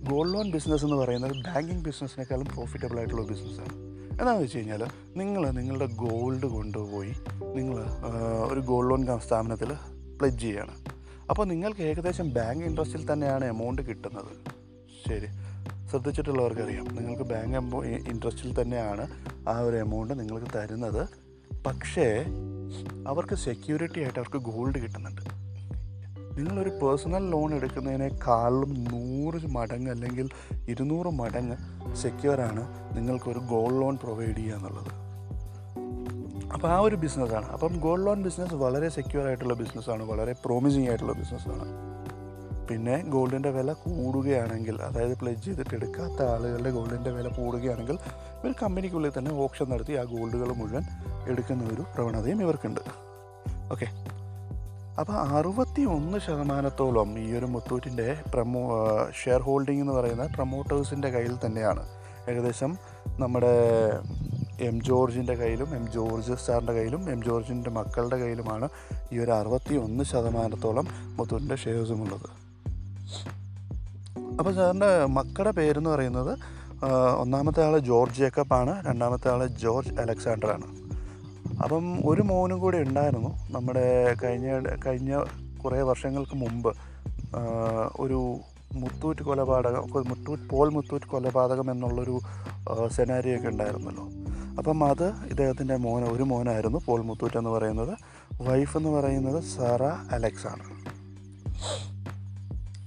ഗോൾഡ് 0.09 0.33
ലോൺ 0.33 0.51
ബിസിനസ് 0.51 0.83
എന്ന് 0.83 0.95
പറയുന്നത് 0.95 1.31
ബാങ്കിങ് 1.31 1.83
ബിസിനസ്സിനേക്കാളും 1.83 2.45
പ്രോഫിറ്റബിൾ 2.45 2.97
ആയിട്ടുള്ള 2.97 3.21
ബിസിനസ്സാണ് 3.21 3.69
എന്താണെന്ന് 4.12 4.44
വെച്ച് 4.44 4.57
കഴിഞ്ഞാൽ 4.57 4.85
നിങ്ങൾ 5.15 5.51
നിങ്ങളുടെ 5.51 5.85
ഗോൾഡ് 5.85 6.45
കൊണ്ടുപോയി 6.45 7.13
നിങ്ങൾ 7.56 7.83
ഒരു 8.51 8.59
ഗോൾഡ് 8.59 9.07
ലോൺ 9.07 9.19
സ്ഥാപനത്തിൽ 9.19 9.74
പ്ലജ് 10.18 10.39
ചെയ്യാണ്. 10.39 10.71
അപ്പോൾ 11.29 11.47
നിങ്ങൾക്ക് 11.47 11.81
ഏകദേശം 11.81 12.33
ബാങ്ക് 12.33 12.65
ഇൻട്രസ്റ്റിൽ 12.65 13.13
തന്നെയാണ് 13.13 13.45
എമൗണ്ട് 13.45 13.81
കിട്ടുന്നത്. 13.81 14.31
ശരി. 15.09 15.27
ശ്രദ്ധിച്ചിട്ടുള്ളവർക്കറിയാം. 15.89 16.85
നിങ്ങൾക്ക് 16.85 17.24
ബാങ്ക് 17.24 17.85
ഇൻട്രസ്റ്റിൽ 18.09 18.62
തന്നെയാണ് 18.62 19.07
ആ 19.50 19.59
ഒരു 19.59 19.75
എമൗണ്ട് 19.75 20.19
നിങ്ങൾക്ക് 20.19 20.47
തരുന്നത്. 20.57 21.26
പക്ഷേ 21.67 22.25
അവർക്ക് 23.07 23.35
സെക്യൂരിറ്റി 23.35 23.99
ആയിട്ട് 23.99 24.19
അവർക്ക് 24.19 24.37
ഗോൾഡ് 24.37 24.79
കിട്ടുന്നുണ്ട്. 24.79 25.21
നിങ്ങളൊരു 26.37 26.69
പേഴ്സണൽ 26.69 27.29
ലോൺ 27.29 27.53
എടുക്കുന്നതിനേക്കാളും 27.53 28.71
നൂറ് 28.83 29.47
മടങ്ങ് 29.47 29.91
അല്ലെങ്കിൽ 29.91 30.29
ഇരുന്നൂറ് 30.67 31.07
മടങ്ങ് 31.07 31.57
സെക്യൂറാണ് 31.95 32.95
നിങ്ങൾക്കൊരു 32.97 33.39
ഗോൾഡ് 33.39 33.81
ലോൺ 33.81 33.97
പ്രൊവൈഡ് 34.03 34.36
ചെയ്യുക 34.36 34.55
എന്നുള്ളത്. 34.55 34.91
അപ്പോൾ 36.53 36.67
ആ 36.67 36.79
ഒരു 36.79 36.95
ബിസിനസ്സാണ് 36.95 37.45
അപ്പം 37.45 37.79
ഗോൾഡ് 37.79 38.05
ലോൺ 38.05 38.24
ബിസിനസ് 38.24 38.53
വളരെ 38.53 38.89
സെക്യൂർ 38.89 39.27
ആയിട്ടുള്ള 39.27 39.53
ബിസിനസ്സാണ് 39.53 40.03
വളരെ 40.03 40.36
പ്രോമിസിങ് 40.45 40.88
ആയിട്ടുള്ള 40.88 41.13
ബിസിനസ്സാണ് 41.13 41.97
പിന്നെ 42.69 43.01
ഗോൾഡിന്റെ 43.01 43.50
വില 43.50 43.74
കൂടുകയാണെങ്കിൽ 43.74 44.81
അതായത് 44.81 45.17
പ്ലജ് 45.17 45.45
ചെയ്തിട്ട് 45.45 45.75
എടുക്കാത്ത 45.75 46.29
ആളുകളുടെ 46.29 46.71
ഗോൾഡിന്റെ 46.71 47.12
വില 47.12 47.27
കൂടുകയാണെങ്കിൽ 47.27 47.97
ഇവർ 48.43 48.55
കമ്പനിക്കുള്ളിൽ 48.63 49.12
തന്നെ 49.17 49.31
ഓപ്ഷൻ 49.31 49.69
നടത്തി 49.69 49.93
ആ 49.93 50.03
ഗോൾഡുകൾ 50.03 50.53
മുഴുവൻ 50.53 50.83
എടുക്കുന്ന 51.29 51.63
ഒരു 51.63 51.84
പ്രവണതയും 51.96 52.41
ഇവർക്കുണ്ട്. 52.41 52.79
ഓക്കെ 53.72 53.88
അപ്പോൾ 55.00 55.13
അറുപത്തി 55.13 55.81
ഒന്ന് 55.81 56.17
ശതമാനത്തോളം 56.17 57.19
ഈ 57.19 57.34
ഒരു 57.34 57.46
മുത്തൂറ്റിന്റെ 57.46 58.22
പ്രമോ 58.34 58.62
ഷെയർ 59.24 59.41
ഹോൾഡിംഗ് 59.41 59.81
എന്ന് 59.81 59.93
പറയുന്ന 59.93 60.25
പ്രൊമോട്ടേഴ്സിന്റെ 60.25 61.10
കയ്യിൽ 61.10 61.36
തന്നെയാണ്. 61.46 61.88
ഏകദേശം 62.29 62.77
നമ്മുടെ 63.19 63.53
എം 64.62 64.84
ജോർജിന്റെ 64.84 65.36
കയ്യിലും 65.36 65.75
എം 65.75 65.91
ജോർജ് 65.91 66.34
സാറിന്റെ 66.46 66.74
കയ്യിലും 66.74 67.12
എം 67.12 67.24
ജോർജിന്റെ 67.24 67.69
മക്കളുടെ 67.69 68.17
കയ്യിലുമാണ് 68.17 68.69
ഈ 69.12 69.19
ഒരു 69.19 69.31
അറുപത്തി 69.31 69.75
ഒന്ന് 69.75 70.03
ശതമാനത്തോളം 70.03 70.88
മുത്തൂറ്റിന്റെ 71.17 71.55
ഷെയർസും 71.55 72.01
ഉള്ളത് 72.01 72.29
അപ്പോൾ 74.39 74.55
സാറിന്റെ 74.55 75.05
മക്കളുടെ 75.05 75.51
പേരെന്ന് 75.51 75.89
പറയുന്നത് 75.89 76.39
ഒന്നാമത്തെ 77.19 77.65
ആൾ 77.67 77.77
ജോർജ് 77.77 78.17
ജേക്കബ് 78.17 78.53
ആണ് 78.53 78.86
രണ്ടാമത്തെ 78.88 79.31
ആൾ 79.31 79.46
ജോർജ് 79.46 79.93
അലക്സാണ്ടർ 79.93 80.50
ആണ്. 80.51 80.67
അപ്പം 81.63 81.85
ഒരു 82.09 82.21
മോനും 82.21 82.59
കൂടി 82.59 82.77
ഉണ്ടായിരുന്നു. 82.77 83.31
നമ്മുടെ 83.51 83.85
കഴിഞ്ഞ 84.23 84.47
കഴിഞ്ഞ 84.85 85.11
കുറേ 85.63 85.79
വർഷങ്ങൾക്ക് 85.81 86.35
മുമ്പ് 86.35 86.69
ഒരു 87.99 88.19
മുത്തൂറ്റ് 88.73 89.23
കൊലപാതകം 89.27 89.83
മുത്തൂറ്റ് 90.09 90.49
പോൾ 90.49 90.67
മുത്തൂറ്റ് 90.69 91.05
കൊലപാതകം 91.05 91.71
എന്നുള്ളൊരു 91.71 92.19
സെനാരിയോ 92.95 93.35
ഒക്കെ 93.37 93.47
ഉണ്ടായിരുന്നല്ലോ. 93.47 94.05
അപ്പം 94.57 94.83
അത് 94.83 95.07
ഇദ്ദേഹത്തിന്റെ 95.31 95.75
മോന 95.75 96.03
ഒരു 96.15 96.23
മോനായിരുന്നു 96.23 96.79
പോൾ 96.85 97.01
മുത്തൂറ്റ് 97.01 97.37
എന്ന് 97.37 97.49
പറയുന്നത്. 97.49 97.93
വൈഫ് 98.41 98.77
എന്ന് 98.77 98.89
പറയുന്നത് 98.89 99.39
സറ 99.43 99.83
അലക്സ് 100.15 100.47
ആണ് 100.47 100.65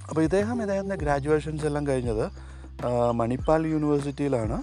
അപ്പോൾ 0.08 0.22
ഇദ്ദേഹം 0.22 0.56
ഇദ്ദേഹത്തിന്റെ 0.62 0.96
ഗ്രാജുവേഷൻസ് 0.96 1.66
എല്ലാം 1.66 1.86
കഴിഞ്ഞത് 1.86 2.24
മണിപ്പാൽ 3.12 3.62
യൂണിവേഴ്സിറ്റിയിലാണ്. 3.66 4.56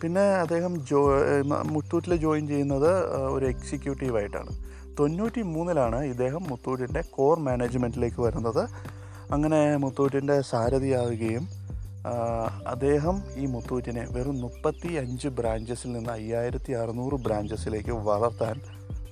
പിന്നെ 0.00 0.24
അദ്ദേഹം 0.42 0.72
ജോ 0.90 1.00
മുത്തൂറ്റിൽ 1.74 2.12
ജോയിൻ 2.24 2.44
ചെയ്യുന്നത് 2.52 2.90
ഒരു 3.34 3.44
എക്സിക്യൂട്ടീവായിട്ടാണ്. 3.52 4.52
തൊണ്ണൂറ്റി 4.98 5.42
മൂന്നിലാണ് 5.54 5.98
ഇദ്ദേഹം 6.12 6.42
മുത്തൂറ്റിന്റെ 6.50 7.02
കോർ 7.16 7.36
മാനേജ്മെന്റിലേക്ക് 7.46 8.20
വരുന്നത്. 8.26 8.62
അങ്ങനെ 9.34 9.60
മുത്തൂറ്റിന്റെ 9.84 10.36
സാരഥിയാവുകയും 10.50 11.44
അദ്ദേഹം 12.74 13.16
ഈ 13.42 13.44
മുത്തൂറ്റിനെ 13.54 14.02
വെറും 14.16 14.36
മുപ്പത്തി 14.44 14.90
അഞ്ച് 15.00 15.28
ബ്രാഞ്ചസിൽ 15.38 15.90
നിന്ന് 15.92 16.12
അയ്യായിരത്തി 16.12 16.72
അറുന്നൂറ് 16.82 17.16
ബ്രാഞ്ചസിലേക്ക് 17.26 17.94
വളർത്താൻ 18.08 18.56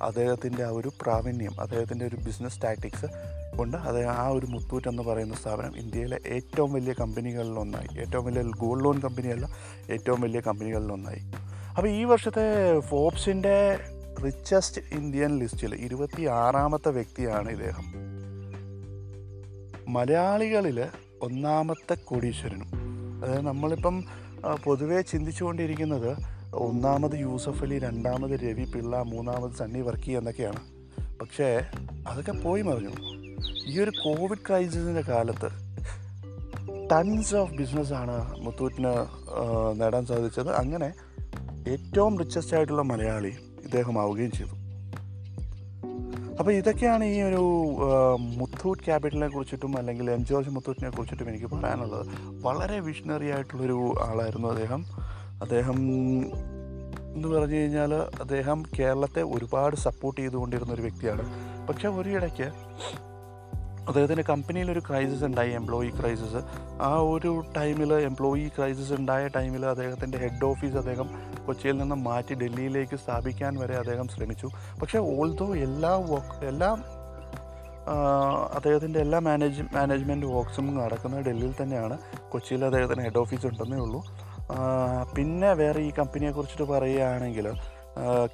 അദ്ദേഹത്തിന്റെ 0.08 0.62
ആ 0.68 0.72
ഒരു 0.78 0.90
പ്രാവീണ്യം 1.00 1.54
അദ്ദേഹത്തിന്റെ 1.60 2.04
ഒരു 2.10 2.18
ബിസിനസ് 2.26 2.60
ടാക്ടിക്സ് 2.64 3.08
കൊണ്ട് 3.56 3.76
അത് 3.76 4.06
ആ 4.06 4.28
ഒരു 4.28 4.46
മുത്തൂറ്റ് 4.46 4.88
എന്ന് 4.88 5.02
പറയുന്ന 5.02 5.34
സ്ഥാപനം 5.34 5.76
ഇന്ത്യയിലെ 5.76 6.20
ഏറ്റവും 6.26 6.72
വലിയ 6.72 6.94
കമ്പനികളിലൊന്നായി 7.00 8.00
ഏറ്റവും 8.00 8.24
വലിയ 8.24 8.42
ഗോൾഡ് 8.42 8.84
ലോൺ 8.84 9.00
കമ്പനിയല്ല 9.00 9.48
ഏറ്റവും 9.90 10.20
വലിയ 10.20 10.40
കമ്പനികളിലൊന്നായി 10.40 11.20
അപ്പോൾ 11.76 11.88
ഈ 11.88 12.04
വർഷത്തെ 12.04 12.80
ഫോബ്സിന്റെ 12.80 13.80
റിച്ചസ്റ്റ് 14.24 14.82
ഇന്ത്യൻ 14.92 15.38
ലിസ്റ്റിൽ 15.38 15.74
ഇരുപത്തി 15.74 16.24
ആറാമത്തെ 16.24 16.88
വ്യക്തിയാണ് 16.88 17.50
ഇദ്ദേഹം. 17.50 17.84
മലയാളികളിൽ 19.88 20.86
ഒന്നാമത്തെ 21.22 21.94
കോടീശ്വരനും. 21.94 22.68
അതായത് 23.24 23.46
നമ്മളിപ്പം 23.46 24.04
പൊതുവേ 24.64 25.00
ചിന്തിച്ചുകൊണ്ടിരിക്കുന്നത് 25.00 26.16
ഒന്നാമത് 26.54 27.16
യൂസഫ് 27.16 27.62
അലി 27.62 27.78
രണ്ടാമത് 27.78 28.30
രവി 28.30 28.64
പിള്ള 28.64 29.02
മൂന്നാമത് 29.02 29.52
സണ്ണി 29.52 29.80
വർക്കി 29.80 30.10
എന്നൊക്കെയാണ്. 30.10 30.60
പക്ഷേ 31.20 31.66
അതൊക്കെ 32.08 32.32
പോയി 32.32 32.62
മറിഞ്ഞു. 32.62 33.13
ഈ 33.66 33.80
ഒരു 33.80 33.92
കോവിഡ് 34.04 34.38
ക്രൈസിസിന്റെ 34.48 35.00
കാലത്ത് 35.00 35.48
ടൺസ് 36.90 37.34
ഓഫ് 37.34 37.52
ബിസിനസ്സാണ് 37.52 38.16
മുത്തൂറ്റിന് 38.40 38.92
നേടാൻ 39.80 40.06
സാധിച്ചത്. 40.06 40.50
അങ്ങനെ 40.54 40.92
ഏറ്റവും 41.68 42.18
റിച്ചസ്റ്റ് 42.18 42.56
ആയിട്ടുള്ള 42.56 42.82
മലയാളി 42.82 43.32
ഇദ്ദേഹമാവുകയും 43.64 44.30
ചെയ്തു. 44.30 44.54
അപ്പോൾ 46.38 46.52
ഇതൊക്കെയാണ് 46.52 47.04
ഈ 47.04 47.20
ഒരു 47.20 47.42
മുത്തൂറ്റ് 48.18 48.84
ക്യാപിറ്റലിനെ 48.84 49.28
കുറിച്ചിട്ടും 49.28 49.78
അല്ലെങ്കിൽ 49.78 50.10
എം 50.10 50.26
ജോർജ് 50.26 50.50
മുത്തൂറ്റിനെ 50.50 50.90
കുറിച്ചിട്ടും 50.90 51.28
എനിക്ക് 51.28 51.46
പറയാനുള്ളത്. 51.46 52.06
വളരെ 52.42 52.80
വിഷണറി 52.80 53.30
ആയിട്ടുള്ളൊരു 53.30 53.94
ആളായിരുന്നു 54.02 54.48
അദ്ദേഹം. 54.48 54.86
അദ്ദേഹം 55.42 55.78
എന്ന് 57.14 57.28
പറഞ്ഞു 57.28 57.56
കഴിഞ്ഞാൽ 57.56 57.94
അദ്ദേഹം 57.94 58.62
കേരളത്തെ 58.78 59.22
ഒരുപാട് 59.22 59.76
സപ്പോർട്ട് 59.76 60.20
ചെയ്തുകൊണ്ടിരുന്ന 60.20 60.72
ഒരു 60.72 60.82
വ്യക്തിയാണ്. 60.82 61.24
പക്ഷേ 61.68 61.88
ഒരു 61.88 62.08
ഇടയ്ക്ക് 62.10 62.48
അദ്ദേഹത്തിന്റെ 63.88 64.24
കമ്പനിയിൽ 64.30 64.68
ഒരു 64.70 64.82
ക്രൈസിസ് 64.88 65.24
ഉണ്ടായി 65.24 65.52
എംപ്ലോയി 65.60 65.90
ക്രൈസിസ് 65.98 66.40
ആ 66.88 66.90
ഒരു 67.12 67.32
ടൈമിൽ 67.56 67.90
എംപ്ലോയി 68.08 68.46
ക്രൈസിസ് 68.56 68.92
ഉണ്ടായ 68.92 69.24
ടൈമിൽ 69.36 69.64
അദ്ദേഹത്തിന്റെ 69.66 70.18
ഹെഡ് 70.18 70.44
ഓഫീസ് 70.44 70.76
അദ്ദേഹം 70.82 71.08
കൊച്ചിയിൽ 71.46 71.76
നിന്ന് 71.78 71.96
മാറ്റി 72.08 72.34
ഡൽഹിയിലേക്ക് 72.34 72.96
സ്ഥാപിക്കാൻ 72.96 73.54
വരെ 73.62 73.74
അദ്ദേഹം 73.82 74.08
ശ്രമിച്ചു. 74.08 74.50
പക്ഷേ 74.82 74.98
ഓൾദോ 74.98 75.48
എല്ലാ 75.66 75.92
വർക്ക് 76.12 76.46
എല്ലാ 76.52 76.70
അദ്ദേഹത്തിന്റെ 78.56 78.98
എല്ലാ 79.04 79.18
മാനേജ് 79.18 79.62
മാനേജ്മെന്റ് 79.74 80.26
വർക്ക്സും 80.26 80.66
നടക്കുന്നത് 80.76 81.24
ഡൽഹിയിൽ 81.26 81.54
തന്നെയാണ്. 81.62 81.96
കൊച്ചിയിൽ 82.32 82.62
അദ്ദേഹത്തിന് 82.64 83.02
ഹെഡ് 83.06 83.20
ഓഫീസ് 83.22 83.46
ഉണ്ടെന്നേ 83.46 83.78
ഉള്ളൂ. 83.78 84.00
പിന്നെ 85.16 85.50
വേറെ 85.60 85.80
ഈ 85.88 85.90
കമ്പനിയെ 85.98 86.30
കുറിച്ചിട്ട് 86.30 86.66
പറയുകയാണെങ്കിൽ 86.72 87.46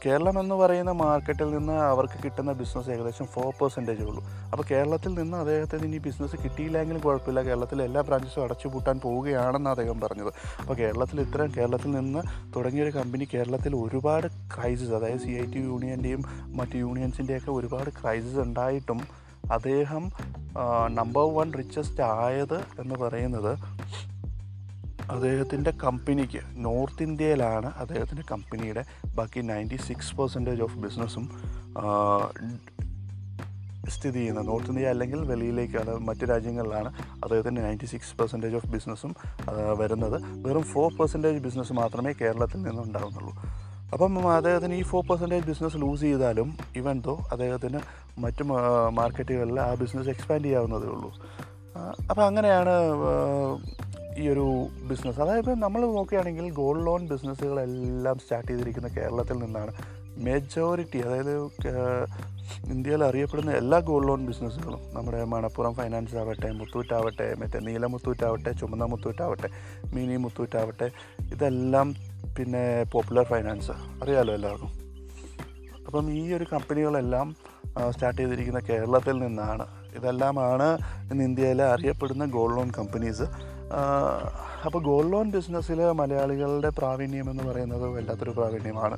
കേരളം 0.05 0.37
എന്ന് 0.41 0.55
പറയുന്ന 0.55 0.93
മാർക്കറ്റിൽ 1.03 1.49
നിന്ന് 1.57 1.73
അവർക്ക് 1.73 2.19
കിട്ടുന്ന 2.25 2.53
ബിസിനസ് 2.61 2.91
ഏകദേശം 2.95 3.27
ഫോർ 3.35 3.51
പെർസെന്റേജേ 3.61 4.05
ഉള്ളൂ. 4.11 4.23
അപ്പോൾ 4.53 4.65
കേരളത്തിൽ 4.71 5.13
നിന്ന് 5.21 5.37
അദ്ദേഹത്തിന് 5.37 5.87
ഇനി 5.89 5.99
ബിസിനസ് 6.07 6.37
കിട്ടിയില്ലെങ്കിലും 6.45 7.01
കുഴപ്പമില്ല. 7.01 7.43
കേരളത്തിലെ 7.49 7.85
എല്ലാ 7.85 8.01
ബ്രാഞ്ചസും 8.01 8.45
അടച്ചു 8.45 8.69
പൂട്ടാൻ 8.69 9.01
പോവുകയാണെന്ന് 9.01 9.71
അദ്ദേഹം 9.71 10.01
പറഞ്ഞത്. 10.01 10.33
അപ്പോൾ 10.61 10.75
കേരളത്തിൽ 10.75 11.21
ഇത്രയും 11.21 11.53
കേരളത്തിൽ 11.59 11.91
നിന്ന് 11.91 12.23
തുടങ്ങിയൊരു 12.57 12.91
കമ്പനി 12.91 13.27
കേരളത്തിൽ 13.35 13.75
ഒരുപാട് 13.77 14.29
ക്രൈസിസ് 14.57 14.95
അതായത് 15.01 15.19
സി 15.19 15.35
ഐ 15.43 15.47
ടി 15.55 15.63
യൂണിയന്റെയും 15.71 16.23
മറ്റ് 16.61 16.77
യൂണിയൻസിന്റെയൊക്കെ 16.85 17.51
ഒരുപാട് 17.51 17.91
ക്രൈസിസ് 17.91 18.41
ഉണ്ടായിട്ടും 18.47 19.01
അദ്ദേഹം 19.53 20.05
നമ്പർ 20.93 21.27
വൺ 21.35 21.53
റിച്ചസ്റ്റ് 21.53 22.03
ആയത് 22.03 22.59
എന്ന് 22.81 22.95
പറയുന്നത് 22.95 23.53
അദ്ദേഹത്തിന്റെ 25.15 25.73
കമ്പനിക്ക് 25.85 26.41
നോർത്ത് 26.67 27.05
ഇന്ത്യയിലാണ് 27.07 27.69
അദ്ദേഹത്തിന്റെ 27.83 28.25
കമ്പനിയുടെ 28.33 28.83
ബാക്കി 29.19 29.41
നയന്റി 29.51 29.79
സിക്സ് 29.87 30.13
പെർസെന്റേജ് 30.19 30.63
ഓഫ് 30.67 30.79
ബിസിനസ്സും 30.85 31.25
സ്ഥിതി 33.95 34.19
ചെയ്യുന്നത്. 34.19 34.47
നോർത്ത് 34.49 34.71
ഇന്ത്യ 34.73 34.91
അല്ലെങ്കിൽ 34.95 35.21
വെളിയിലേക്ക് 35.31 35.77
അത് 35.83 35.93
മറ്റ് 36.09 36.25
രാജ്യങ്ങളിലാണ് 36.31 36.91
അദ്ദേഹത്തിന്റെ 37.23 37.61
നയന്റി 37.67 37.87
സിക്സ് 37.93 38.15
പെർസെന്റേജ് 38.19 38.57
ഓഫ് 38.59 38.69
ബിസിനസ്സും 38.75 39.13
വരുന്നത്. 39.81 40.19
വെറും 40.47 40.65
ഫോർ 40.73 40.89
പെർസെന്റേജ് 40.99 41.41
ബിസിനസ് 41.47 41.75
മാത്രമേ 41.81 42.13
കേരളത്തിൽ 42.21 42.61
നിന്നുണ്ടാകുന്നുള്ളൂ 42.67 43.35
അപ്പം 43.95 44.19
അദ്ദേഹത്തിന് 44.37 44.75
ഈ 44.81 44.83
ഫോർ 44.91 45.03
പെർസെന്റേജ് 45.11 45.47
ബിസിനസ് 45.51 45.79
ലൂസ് 45.83 46.03
ചെയ്താലും 46.09 46.51
ഇവൻ 46.81 46.97
തോ 47.07 47.15
അദ്ദേഹത്തിന് 47.33 47.81
മറ്റ് 48.25 48.43
മാർക്കറ്റുകളിൽ 48.99 49.59
ആ 49.69 49.71
ബിസിനസ് 49.83 50.11
എക്സ്പാൻഡ് 50.15 50.47
ചെയ്യാവുന്നതേ 50.47 50.89
ഉള്ളൂ. 50.97 51.11
അപ്പോൾ 52.11 52.25
അങ്ങനെയാണ് 52.29 52.75
ഈ 54.19 54.29
ഒരു 54.29 54.45
ബിസിനസ് 54.89 55.21
അതായത് 55.21 55.51
നമ്മൾ 55.63 55.81
നോക്കുകയാണെങ്കിൽ 55.97 56.47
ഗോൾഡ് 56.53 56.87
ലോൺ 56.87 57.03
ബിസിനസ്സുകളെല്ലാം 57.09 58.19
സ്റ്റാർട്ട് 58.19 58.51
ചെയ്തിരിക്കുന്ന 58.51 58.89
കേരളത്തിൽ 58.89 59.37
നിന്നാണ്. 59.45 59.73
മെജോറിറ്റി 60.27 60.99
അതായത് 60.99 61.35
ഇന്ത്യയിൽ 62.73 63.05
അറിയപ്പെടുന്ന 63.05 63.51
എല്ലാ 63.51 63.79
ഗോൾഡ് 63.79 64.09
ലോൺ 64.09 64.27
ബിസിനസ്സുകളും 64.27 64.81
നമ്മുടെ 64.93 65.25
മണപ്പുറം 65.25 65.75
ഫൈനാൻസ് 65.75 66.17
ആവട്ടെ 66.17 66.51
മുത്തൂറ്റാവട്ടെ 66.51 67.35
മറ്റേ 67.41 67.59
നീല 67.59 67.87
മുത്തൂറ്റാവട്ടെ 67.87 68.53
ചുമന്ന 68.53 68.85
മുത്തൂറ്റാവട്ടെ 68.85 69.49
മിനി 69.95 70.17
മുത്തൂറ്റാവട്ടെ 70.17 70.89
ഇതെല്ലാം 71.35 71.95
പിന്നെ 72.39 72.85
പോപ്പുലർ 72.93 73.25
ഫൈനാൻസ് 73.25 73.71
അറിയാലോ 74.03 74.35
എല്ലാവർക്കും? 74.35 74.73
അപ്പം 75.87 76.11
ഈ 76.11 76.33
ഒരു 76.33 76.47
കമ്പനികളെല്ലാം 76.53 77.37
സ്റ്റാർട്ട് 77.91 78.21
ചെയ്തിരിക്കുന്ന 78.21 78.59
കേരളത്തിൽ 78.59 79.19
നിന്നാണ്. 79.19 79.67
ഇതെല്ലാമാണ് 79.97 80.79
ഇന്ന് 81.11 81.25
ഇന്ത്യയിലെ 81.25 81.65
അറിയപ്പെടുന്ന 81.65 82.27
ഗോൾഡ് 82.27 82.57
ലോൺ 82.57 82.71
കമ്പനീസ് 82.79 83.27
അപ്പോൾ 84.67 84.81
ഗോൾഡ് 84.83 85.13
ലോൺ 85.13 85.31
ബിസിനസ്സിൽ 85.31 85.81
മലയാളികളുടെ 86.01 86.71
പ്രാവീണ്യം 86.79 87.31
എന്ന് 87.31 87.45
പറയുന്നത് 87.51 87.85
വല്ലാത്തൊരു 87.89 88.31
പ്രാവീണ്യമാണ്. 88.31 88.97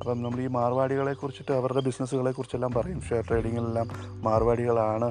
അപ്പം 0.00 0.22
നമ്മൾ 0.22 0.40
ഈ 0.40 0.46
മാർവാടികളെ 0.46 1.12
കുറിച്ചിട്ട് 1.12 1.52
അവരുടെ 1.52 1.80
ബിസിനസ്സുകളെ 1.80 2.30
കുറിച്ചെല്ലാം 2.32 2.72
പറയും. 2.76 3.00
ഷെയർ 3.00 3.24
ട്രേഡിങ്ങിലെല്ലാം 3.28 3.88
മാർവാടികളാണ് 4.26 5.08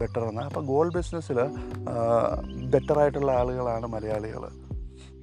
ബെറ്റർ 0.00 0.24
എന്ന്. 0.28 0.42
അപ്പോൾ 0.42 0.64
ഗോൾഡ് 0.64 0.94
ബിസിനസ്സിൽ 0.96 1.38
ബെറ്ററായിട്ടുള്ള 2.74 3.32
ആളുകളാണ് 3.32 3.86
മലയാളികൾ 3.86 4.44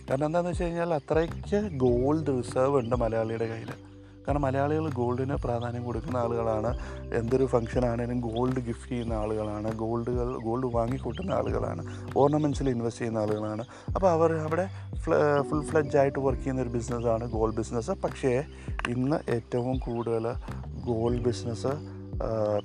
കാരണം 0.09 0.25
എന്താണെന്ന് 0.25 0.51
വെച്ച് 0.51 0.63
കഴിഞ്ഞാൽ 0.63 0.93
അത്രയ്ക്ക് 0.93 1.59
ഗോൾഡ് 1.85 2.33
റിസർവ് 2.38 2.77
ഉണ്ട് 2.79 2.95
മലയാളിയുടെ 2.95 3.47
കയ്യിൽ 3.51 3.71
കാരണം 4.29 4.43
മലയാളികൾ 4.48 4.86
ഗോൾഡിന് 5.00 5.36
പ്രാധാന്യം 5.43 5.83
കൊടുക്കുന്ന 5.86 6.17
ആളുകളാണ്. 6.24 6.71
എന്തൊരു 7.19 7.45
ഫംഗ്ഷൻ 7.53 7.83
ആണെങ്കിലും 7.91 8.19
ഗോൾഡ് 8.27 8.62
ഗിഫ്റ്റ് 8.67 8.89
ചെയ്യുന്ന 8.91 9.13
ആളുകളാണ്. 9.21 9.69
ഗോൾഡുകൾ 9.81 10.27
ഗോൾഡ് 10.48 10.67
വാങ്ങിക്കൂട്ടുന്ന 10.75 11.31
ആളുകളാണ്. 11.39 11.83
ഓർണമെന്റ്സിൽ 12.21 12.69
ഇൻവെസ്റ്റ് 12.74 13.01
ചെയ്യുന്ന 13.01 13.24
ആളുകളാണ്. 13.25 13.63
അപ്പോൾ 13.95 14.09
അവർ 14.15 14.31
അവിടെ 14.48 14.65
ഫുൾ 15.50 15.63
ഫ്ലഡ്ജ് 15.69 15.98
ആയിട്ട് 16.01 16.19
വർക്ക് 16.25 16.41
ചെയ്യുന്ന 16.43 16.65
ഒരു 16.65 16.74
ബിസിനസ്സാണ് 16.77 17.27
ഗോൾഡ് 17.36 17.57
ബിസിനസ് 17.59 17.95
പക്ഷേ 18.05 18.33
ഇന്ന് 18.95 19.19
ഏറ്റവും 19.38 19.77
കൂടുതൽ 19.88 20.27
ഗോൾഡ് 20.89 21.24
ബിസിനസ് 21.27 21.71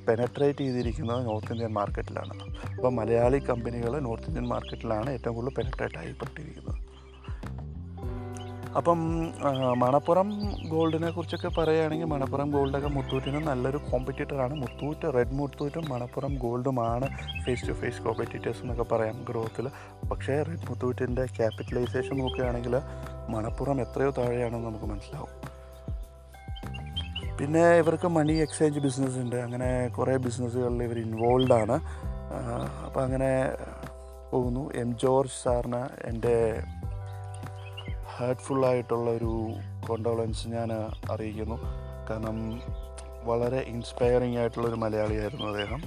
പെനട്രേറ്റ് 0.06 0.62
ചെയ്തിരിക്കുന്നത് 0.64 1.20
നോർത്ത് 1.26 1.52
ഇന്ത്യൻ 1.54 1.72
മാർക്കറ്റിലാണ് 1.80 2.34
അപ്പോൾ 2.76 2.92
മലയാളി 3.00 3.40
കമ്പനികൾ 3.50 3.94
നോർത്ത് 4.08 4.28
ഇന്ത്യൻ 4.30 4.48
മാർക്കറ്റിലാണ് 4.54 5.10
ഏറ്റവും 5.10 5.36
കൂടുതൽ 5.36 5.54
പെനട്രേറ്റ് 5.60 5.98
ആയിപ്പെട്ടിരിക്കുന്നത് 5.98 6.80
അപ്പം 8.78 9.00
മണപ്പുറം 9.82 10.28
ഗോൾഡിനെ 10.68 11.10
കുറിച്ചൊക്കെ 11.10 11.48
പറയുകയാണെങ്കിൽ 11.48 12.08
മണപ്പുറം 12.12 12.50
ഗോൾഡൊക്കെ 12.50 12.88
മുത്തൂറ്റിന് 12.88 13.40
നല്ലൊരു 13.46 13.76
കോമ്പറ്റീറ്ററാണ്. 13.90 14.54
മുത്തൂറ്റ് 14.54 15.14
റെഡ് 15.14 15.34
മുത്തൂറ്റും 15.40 15.84
മണപ്പുറം 15.88 16.32
ഗോൾഡുമാണ് 16.44 17.08
ഫേസ് 17.44 17.68
ടു 17.68 17.72
ഫേസ് 17.72 18.02
കോമ്പറ്റീറ്റേഴ്സ് 18.02 18.62
എന്നൊക്കെ 18.62 18.86
പറയാം 18.94 19.24
ഗ്രോത്തിൽ. 19.28 19.68
പക്ഷേ 20.10 20.42
റെഡ് 20.42 20.66
മുത്തൂറ്റിന്റെ 20.68 21.26
ക്യാപിറ്റലൈസേഷൻ 21.38 22.16
നോക്കുകയാണെങ്കിൽ 22.18 22.76
മണപ്പുറം 23.28 23.80
എത്രയോ 23.80 24.10
താഴെയാണെന്ന് 24.18 24.68
നമുക്ക് 24.68 24.84
മനസ്സിലാവും. 24.84 25.34
പിന്നെ 27.38 27.64
ഇവർക്ക് 27.78 28.08
മണി 28.08 28.32
എക്സ്ചേഞ്ച് 28.32 28.80
ബിസിനസ് 28.80 29.18
ഉണ്ട്. 29.18 29.36
അങ്ങനെ 29.36 29.88
കുറേ 29.98 30.16
ബിസിനസ്സുകളിൽ 30.26 30.82
ഇവർ 30.82 30.98
ഇൻവോൾവ് 30.98 31.52
ആണ് 31.52 31.76
അപ്പോൾ 32.86 33.02
അങ്ങനെ 33.04 33.30
പോകുന്നു. 34.30 34.62
എം 34.74 34.98
ജോർജ് 34.98 35.38
സാറിന് 35.42 35.82
എന്റെ 36.10 36.36
ഹേർട്ട്ഫുള്ളായിട്ടുള്ള 38.16 39.10
ഒരു 39.10 39.54
കോണ്ടോളൻസ് 39.88 40.48
ഞാൻ 40.48 40.72
അറിയിക്കുന്നു. 41.10 41.58
കാരണം 42.10 42.60
വളരെ 43.24 43.58
ഇൻസ്പയറിംഗ് 43.58 44.38
ആയിട്ടുള്ളൊരു 44.38 44.74
മലയാളിയായിരുന്നു 44.74 45.44
അദ്ദേഹം. 45.44 45.82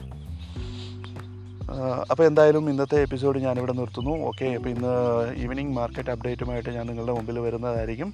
അപ്പോൾ 2.11 2.23
എന്തായാലും 2.23 2.69
ഇന്നത്തെ 2.69 3.01
എപ്പിസോഡ് 3.01 3.39
ഞാനിവിടെ 3.39 3.71
നിർത്തുന്നു. 3.71 4.17
ഓക്കെ 4.27 4.45
അപ്പോൾ 4.45 4.69
ഇന്ന് 4.69 4.93
ഈവനിങ് 5.37 5.75
മാർക്കറ്റ് 5.75 6.09
അപ്ഡേറ്റുമായിട്ട് 6.09 6.69
ഞാൻ 6.69 6.87
നിങ്ങളുടെ 6.87 7.11
മുമ്പിൽ 7.11 7.39
വരുന്നതായിരിക്കും. 7.39 8.13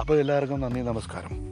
അപ്പോൾ 0.00 0.20
എല്ലാവർക്കും 0.20 0.60
നന്ദി 0.60 0.80
നമസ്കാരം. 0.80 1.51